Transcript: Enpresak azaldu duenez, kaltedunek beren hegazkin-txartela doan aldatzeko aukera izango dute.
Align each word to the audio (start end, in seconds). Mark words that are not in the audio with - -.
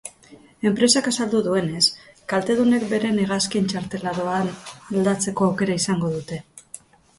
Enpresak 0.69 1.09
azaldu 1.11 1.41
duenez, 1.47 1.83
kaltedunek 2.33 2.87
beren 2.95 3.21
hegazkin-txartela 3.25 4.15
doan 4.23 4.51
aldatzeko 4.57 5.51
aukera 5.53 5.79
izango 5.85 6.13
dute. 6.19 6.45